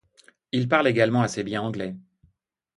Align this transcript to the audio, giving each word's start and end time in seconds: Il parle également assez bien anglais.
Il 0.51 0.67
parle 0.67 0.87
également 0.87 1.21
assez 1.21 1.43
bien 1.43 1.61
anglais. 1.61 1.95